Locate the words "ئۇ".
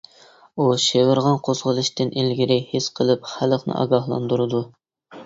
0.61-0.63